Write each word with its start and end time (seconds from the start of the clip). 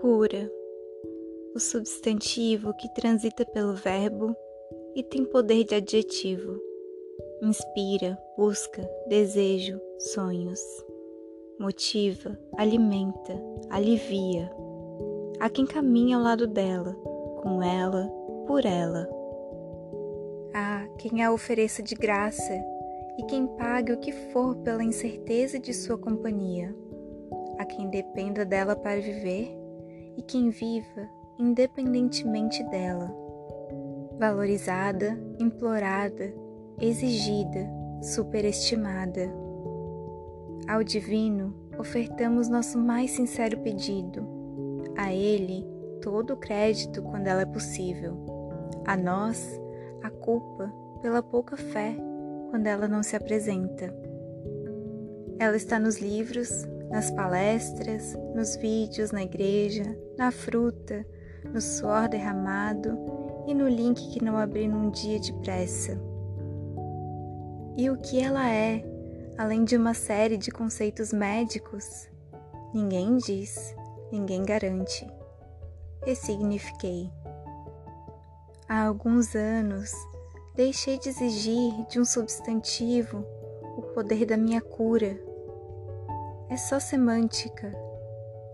Cura, 0.00 0.48
o 1.56 1.58
substantivo 1.58 2.72
que 2.74 2.88
transita 2.94 3.44
pelo 3.44 3.74
verbo 3.74 4.32
e 4.94 5.02
tem 5.02 5.24
poder 5.24 5.64
de 5.64 5.74
adjetivo. 5.74 6.56
Inspira, 7.42 8.16
busca, 8.36 8.88
desejo, 9.08 9.80
sonhos. 9.98 10.60
Motiva, 11.58 12.38
alimenta, 12.56 13.42
alivia. 13.68 14.48
Há 15.40 15.50
quem 15.50 15.66
caminha 15.66 16.16
ao 16.16 16.22
lado 16.22 16.46
dela, 16.46 16.94
com 17.42 17.60
ela, 17.60 18.08
por 18.46 18.64
ela. 18.64 19.08
Há 20.54 20.86
quem 20.96 21.24
a 21.24 21.32
ofereça 21.32 21.82
de 21.82 21.96
graça 21.96 22.54
e 23.18 23.24
quem 23.24 23.48
pague 23.48 23.92
o 23.92 23.98
que 23.98 24.12
for 24.12 24.54
pela 24.58 24.84
incerteza 24.84 25.58
de 25.58 25.74
sua 25.74 25.98
companhia. 25.98 26.72
Há 27.58 27.64
quem 27.64 27.90
dependa 27.90 28.44
dela 28.44 28.76
para 28.76 29.00
viver 29.00 29.57
e 30.18 30.22
quem 30.22 30.50
viva 30.50 31.08
independentemente 31.38 32.64
dela. 32.64 33.08
Valorizada, 34.18 35.16
implorada, 35.38 36.34
exigida, 36.80 37.70
superestimada. 38.02 39.32
Ao 40.68 40.82
Divino 40.82 41.54
ofertamos 41.78 42.48
nosso 42.48 42.76
mais 42.76 43.12
sincero 43.12 43.60
pedido. 43.60 44.26
A 44.96 45.14
Ele, 45.14 45.64
todo 46.02 46.34
o 46.34 46.36
crédito 46.36 47.00
quando 47.02 47.28
ela 47.28 47.42
é 47.42 47.46
possível. 47.46 48.18
A 48.84 48.96
nós, 48.96 49.60
a 50.02 50.10
culpa 50.10 50.72
pela 51.00 51.22
pouca 51.22 51.56
fé 51.56 51.94
quando 52.50 52.66
ela 52.66 52.88
não 52.88 53.04
se 53.04 53.14
apresenta. 53.14 53.94
Ela 55.38 55.56
está 55.56 55.78
nos 55.78 56.00
livros, 56.00 56.66
nas 56.90 57.10
palestras, 57.10 58.16
nos 58.34 58.56
vídeos 58.56 59.10
na 59.12 59.22
igreja, 59.22 59.84
na 60.16 60.30
fruta, 60.30 61.06
no 61.52 61.60
suor 61.60 62.08
derramado 62.08 62.98
e 63.46 63.54
no 63.54 63.68
link 63.68 64.10
que 64.10 64.24
não 64.24 64.36
abri 64.36 64.66
num 64.68 64.90
dia 64.90 65.18
de 65.18 65.32
pressa. 65.34 65.98
E 67.76 67.88
o 67.90 67.96
que 67.96 68.20
ela 68.20 68.48
é, 68.50 68.84
além 69.36 69.64
de 69.64 69.76
uma 69.76 69.94
série 69.94 70.36
de 70.36 70.50
conceitos 70.50 71.12
médicos? 71.12 72.08
Ninguém 72.74 73.16
diz, 73.16 73.74
ninguém 74.10 74.44
garante. 74.44 75.06
Ressignifiquei. 76.04 77.10
Há 78.68 78.84
alguns 78.84 79.34
anos, 79.34 79.92
deixei 80.54 80.98
de 80.98 81.08
exigir 81.08 81.72
de 81.88 82.00
um 82.00 82.04
substantivo 82.04 83.24
o 83.76 83.82
poder 83.94 84.26
da 84.26 84.36
minha 84.36 84.60
cura. 84.60 85.27
É 86.50 86.56
só 86.56 86.80
semântica. 86.80 87.70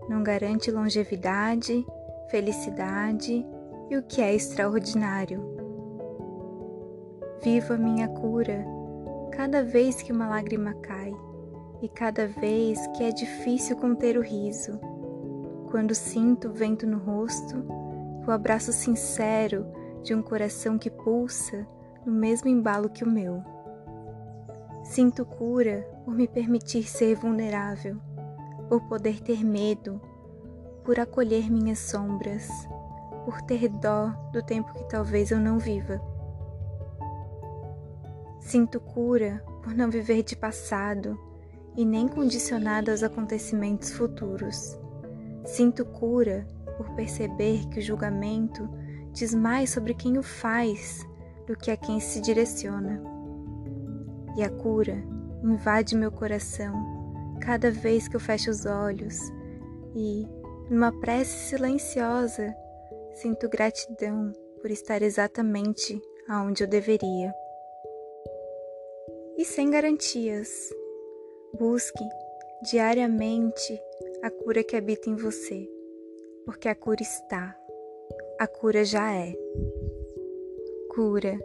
Não 0.09 0.21
garante 0.21 0.69
longevidade, 0.69 1.85
felicidade 2.29 3.45
e 3.89 3.97
o 3.97 4.03
que 4.03 4.21
é 4.21 4.35
extraordinário. 4.35 5.41
Vivo 7.41 7.73
a 7.73 7.77
minha 7.77 8.09
cura 8.09 8.65
cada 9.31 9.63
vez 9.63 10.01
que 10.01 10.11
uma 10.11 10.27
lágrima 10.27 10.73
cai 10.73 11.13
e 11.81 11.87
cada 11.87 12.27
vez 12.27 12.85
que 12.87 13.03
é 13.03 13.11
difícil 13.11 13.77
conter 13.77 14.17
o 14.17 14.21
riso. 14.21 14.77
Quando 15.71 15.95
sinto 15.95 16.49
o 16.49 16.53
vento 16.53 16.85
no 16.85 16.97
rosto, 16.97 17.63
o 18.27 18.31
abraço 18.31 18.73
sincero 18.73 19.65
de 20.03 20.13
um 20.13 20.21
coração 20.21 20.77
que 20.77 20.89
pulsa 20.89 21.65
no 22.05 22.11
mesmo 22.11 22.49
embalo 22.49 22.89
que 22.89 23.05
o 23.05 23.09
meu. 23.09 23.41
Sinto 24.83 25.25
cura 25.25 25.94
por 26.05 26.13
me 26.13 26.27
permitir 26.27 26.87
ser 26.87 27.15
vulnerável, 27.15 27.97
por 28.69 28.79
poder 28.83 29.19
ter 29.21 29.43
medo, 29.43 29.99
por 30.83 30.99
acolher 30.99 31.51
minhas 31.51 31.79
sombras, 31.79 32.47
por 33.25 33.41
ter 33.41 33.67
dó 33.67 34.11
do 34.31 34.43
tempo 34.43 34.71
que 34.75 34.87
talvez 34.87 35.31
eu 35.31 35.39
não 35.39 35.57
viva. 35.57 35.99
Sinto 38.39 38.79
cura 38.79 39.43
por 39.63 39.73
não 39.73 39.89
viver 39.89 40.21
de 40.21 40.35
passado 40.35 41.19
e 41.75 41.83
nem 41.83 42.07
condicionado 42.07 42.91
aos 42.91 43.01
acontecimentos 43.01 43.89
futuros. 43.89 44.77
Sinto 45.43 45.83
cura 45.83 46.45
por 46.77 46.91
perceber 46.91 47.67
que 47.69 47.79
o 47.79 47.81
julgamento 47.81 48.69
diz 49.11 49.33
mais 49.33 49.71
sobre 49.71 49.95
quem 49.95 50.19
o 50.19 50.23
faz 50.23 51.03
do 51.47 51.55
que 51.55 51.71
a 51.71 51.77
quem 51.77 51.99
se 51.99 52.21
direciona. 52.21 53.01
E 54.37 54.43
a 54.43 54.49
cura 54.49 55.14
invade 55.45 55.95
meu 55.95 56.11
coração 56.11 56.73
cada 57.39 57.69
vez 57.69 58.07
que 58.07 58.15
eu 58.15 58.19
fecho 58.19 58.49
os 58.49 58.65
olhos 58.65 59.19
e, 59.95 60.27
numa 60.69 60.91
prece 60.99 61.49
silenciosa, 61.49 62.55
sinto 63.13 63.47
gratidão 63.47 64.33
por 64.59 64.71
estar 64.71 65.03
exatamente 65.03 66.01
aonde 66.27 66.63
eu 66.63 66.67
deveria. 66.67 67.31
E 69.37 69.45
sem 69.45 69.69
garantias, 69.69 70.49
busque 71.53 72.03
diariamente 72.63 73.79
a 74.23 74.31
cura 74.31 74.63
que 74.63 74.75
habita 74.75 75.09
em 75.09 75.15
você, 75.15 75.69
porque 76.45 76.67
a 76.67 76.73
cura 76.73 77.03
está, 77.03 77.55
a 78.39 78.47
cura 78.47 78.83
já 78.83 79.13
é. 79.13 79.33
Cura, 80.89 81.37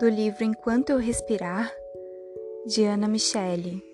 do 0.00 0.08
livro 0.08 0.42
Enquanto 0.42 0.90
Eu 0.90 0.98
Respirar, 0.98 1.72
de 2.64 2.88
Ana 2.88 3.08
Michele. 3.08 3.93